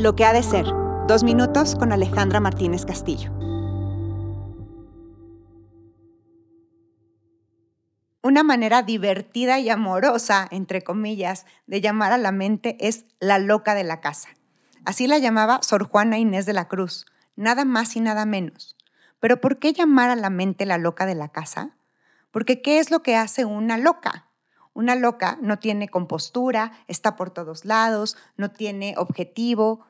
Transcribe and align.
Lo 0.00 0.16
que 0.16 0.24
ha 0.24 0.32
de 0.32 0.42
ser. 0.42 0.64
Dos 1.06 1.24
minutos 1.24 1.76
con 1.76 1.92
Alejandra 1.92 2.40
Martínez 2.40 2.86
Castillo. 2.86 3.30
Una 8.22 8.42
manera 8.42 8.80
divertida 8.80 9.58
y 9.58 9.68
amorosa, 9.68 10.48
entre 10.50 10.80
comillas, 10.80 11.44
de 11.66 11.82
llamar 11.82 12.12
a 12.12 12.16
la 12.16 12.32
mente 12.32 12.78
es 12.80 13.04
la 13.18 13.38
loca 13.38 13.74
de 13.74 13.84
la 13.84 14.00
casa. 14.00 14.30
Así 14.86 15.06
la 15.06 15.18
llamaba 15.18 15.60
Sor 15.62 15.84
Juana 15.84 16.16
Inés 16.16 16.46
de 16.46 16.54
la 16.54 16.66
Cruz, 16.66 17.04
nada 17.36 17.66
más 17.66 17.94
y 17.94 18.00
nada 18.00 18.24
menos. 18.24 18.76
Pero 19.18 19.42
¿por 19.42 19.58
qué 19.58 19.74
llamar 19.74 20.08
a 20.08 20.16
la 20.16 20.30
mente 20.30 20.64
la 20.64 20.78
loca 20.78 21.04
de 21.04 21.14
la 21.14 21.28
casa? 21.28 21.76
Porque 22.30 22.62
¿qué 22.62 22.78
es 22.78 22.90
lo 22.90 23.02
que 23.02 23.16
hace 23.16 23.44
una 23.44 23.76
loca? 23.76 24.30
Una 24.72 24.94
loca 24.94 25.36
no 25.42 25.58
tiene 25.58 25.90
compostura, 25.90 26.72
está 26.86 27.16
por 27.16 27.28
todos 27.28 27.66
lados, 27.66 28.16
no 28.38 28.50
tiene 28.50 28.94
objetivo, 28.96 29.84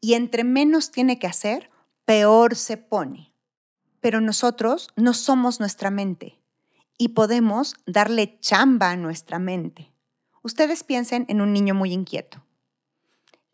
Y 0.00 0.14
entre 0.14 0.44
menos 0.44 0.90
tiene 0.90 1.18
que 1.18 1.26
hacer, 1.26 1.70
peor 2.04 2.56
se 2.56 2.76
pone. 2.76 3.32
Pero 4.00 4.20
nosotros 4.20 4.88
no 4.96 5.14
somos 5.14 5.60
nuestra 5.60 5.90
mente 5.90 6.40
y 6.98 7.08
podemos 7.08 7.74
darle 7.86 8.38
chamba 8.40 8.90
a 8.90 8.96
nuestra 8.96 9.38
mente. 9.38 9.92
Ustedes 10.42 10.84
piensen 10.84 11.24
en 11.28 11.40
un 11.40 11.52
niño 11.52 11.74
muy 11.74 11.92
inquieto, 11.92 12.44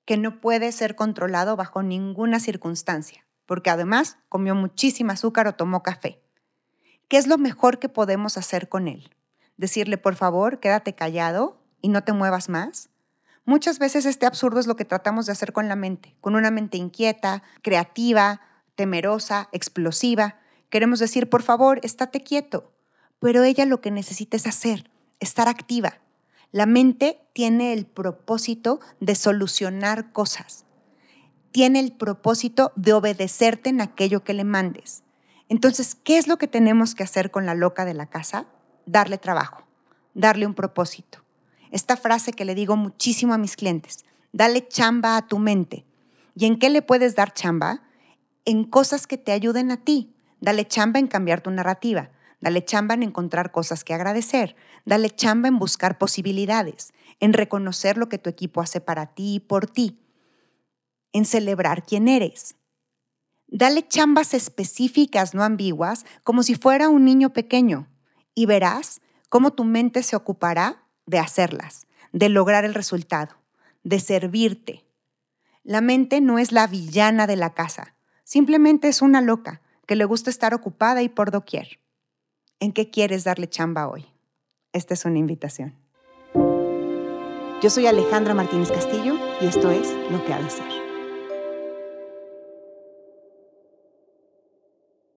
que 0.04 0.16
no 0.16 0.40
puede 0.40 0.72
ser 0.72 0.96
controlado 0.96 1.56
bajo 1.56 1.82
ninguna 1.82 2.40
circunstancia, 2.40 3.26
porque 3.46 3.70
además 3.70 4.18
comió 4.28 4.54
muchísima 4.54 5.12
azúcar 5.12 5.46
o 5.46 5.54
tomó 5.54 5.82
café. 5.82 6.20
¿Qué 7.08 7.16
es 7.16 7.26
lo 7.26 7.38
mejor 7.38 7.78
que 7.78 7.88
podemos 7.88 8.36
hacer 8.36 8.68
con 8.68 8.88
él? 8.88 9.10
decirle, 9.60 9.98
por 9.98 10.16
favor, 10.16 10.58
quédate 10.58 10.94
callado 10.94 11.60
y 11.82 11.90
no 11.90 12.02
te 12.02 12.14
muevas 12.14 12.48
más. 12.48 12.88
Muchas 13.50 13.80
veces 13.80 14.06
este 14.06 14.26
absurdo 14.26 14.60
es 14.60 14.68
lo 14.68 14.76
que 14.76 14.84
tratamos 14.84 15.26
de 15.26 15.32
hacer 15.32 15.52
con 15.52 15.66
la 15.66 15.74
mente, 15.74 16.14
con 16.20 16.36
una 16.36 16.52
mente 16.52 16.76
inquieta, 16.76 17.42
creativa, 17.62 18.42
temerosa, 18.76 19.48
explosiva. 19.50 20.38
Queremos 20.68 21.00
decir, 21.00 21.28
por 21.28 21.42
favor, 21.42 21.80
estate 21.82 22.20
quieto. 22.20 22.70
Pero 23.18 23.42
ella 23.42 23.66
lo 23.66 23.80
que 23.80 23.90
necesita 23.90 24.36
es 24.36 24.46
hacer, 24.46 24.88
estar 25.18 25.48
activa. 25.48 25.98
La 26.52 26.64
mente 26.64 27.18
tiene 27.32 27.72
el 27.72 27.86
propósito 27.86 28.78
de 29.00 29.16
solucionar 29.16 30.12
cosas. 30.12 30.64
Tiene 31.50 31.80
el 31.80 31.90
propósito 31.90 32.70
de 32.76 32.92
obedecerte 32.92 33.70
en 33.70 33.80
aquello 33.80 34.22
que 34.22 34.32
le 34.32 34.44
mandes. 34.44 35.02
Entonces, 35.48 35.96
¿qué 35.96 36.18
es 36.18 36.28
lo 36.28 36.36
que 36.36 36.46
tenemos 36.46 36.94
que 36.94 37.02
hacer 37.02 37.32
con 37.32 37.46
la 37.46 37.56
loca 37.56 37.84
de 37.84 37.94
la 37.94 38.06
casa? 38.06 38.46
darle 38.86 39.18
trabajo, 39.18 39.64
darle 40.14 40.46
un 40.46 40.54
propósito. 40.54 41.24
Esta 41.70 41.96
frase 41.96 42.32
que 42.32 42.44
le 42.44 42.54
digo 42.54 42.76
muchísimo 42.76 43.34
a 43.34 43.38
mis 43.38 43.56
clientes, 43.56 44.04
dale 44.32 44.66
chamba 44.66 45.16
a 45.16 45.26
tu 45.26 45.38
mente. 45.38 45.84
¿Y 46.34 46.46
en 46.46 46.58
qué 46.58 46.68
le 46.70 46.82
puedes 46.82 47.14
dar 47.14 47.32
chamba? 47.32 47.82
En 48.44 48.64
cosas 48.64 49.06
que 49.06 49.18
te 49.18 49.32
ayuden 49.32 49.70
a 49.70 49.78
ti. 49.78 50.14
Dale 50.40 50.66
chamba 50.66 50.98
en 50.98 51.06
cambiar 51.06 51.42
tu 51.42 51.50
narrativa. 51.50 52.10
Dale 52.40 52.64
chamba 52.64 52.94
en 52.94 53.02
encontrar 53.02 53.52
cosas 53.52 53.84
que 53.84 53.94
agradecer. 53.94 54.56
Dale 54.84 55.10
chamba 55.10 55.48
en 55.48 55.58
buscar 55.58 55.98
posibilidades, 55.98 56.92
en 57.20 57.34
reconocer 57.34 57.98
lo 57.98 58.08
que 58.08 58.18
tu 58.18 58.30
equipo 58.30 58.60
hace 58.60 58.80
para 58.80 59.06
ti 59.06 59.34
y 59.34 59.40
por 59.40 59.66
ti, 59.66 60.00
en 61.12 61.26
celebrar 61.26 61.84
quién 61.84 62.08
eres. 62.08 62.56
Dale 63.46 63.86
chambas 63.86 64.32
específicas, 64.32 65.34
no 65.34 65.42
ambiguas, 65.42 66.06
como 66.22 66.42
si 66.42 66.54
fuera 66.54 66.88
un 66.88 67.04
niño 67.04 67.32
pequeño 67.32 67.88
y 68.34 68.46
verás 68.46 69.00
cómo 69.28 69.52
tu 69.52 69.64
mente 69.64 70.02
se 70.02 70.16
ocupará 70.16 70.86
de 71.10 71.18
hacerlas, 71.18 71.86
de 72.12 72.28
lograr 72.28 72.64
el 72.64 72.72
resultado, 72.72 73.36
de 73.82 73.98
servirte. 73.98 74.84
La 75.64 75.80
mente 75.80 76.20
no 76.20 76.38
es 76.38 76.52
la 76.52 76.66
villana 76.66 77.26
de 77.26 77.36
la 77.36 77.52
casa, 77.52 77.96
simplemente 78.24 78.88
es 78.88 79.02
una 79.02 79.20
loca 79.20 79.60
que 79.86 79.96
le 79.96 80.04
gusta 80.04 80.30
estar 80.30 80.54
ocupada 80.54 81.02
y 81.02 81.08
por 81.08 81.32
doquier. 81.32 81.80
¿En 82.60 82.72
qué 82.72 82.90
quieres 82.90 83.24
darle 83.24 83.48
chamba 83.48 83.88
hoy? 83.88 84.06
Esta 84.72 84.94
es 84.94 85.04
una 85.04 85.18
invitación. 85.18 85.74
Yo 87.60 87.68
soy 87.68 87.86
Alejandra 87.86 88.32
Martínez 88.32 88.70
Castillo 88.70 89.18
y 89.40 89.46
esto 89.46 89.70
es 89.70 89.92
Lo 90.10 90.24
que 90.24 90.32
ha 90.32 90.40
de 90.40 90.50
ser. 90.50 90.79